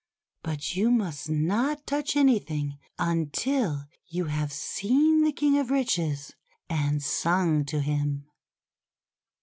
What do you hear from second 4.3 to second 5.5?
seen the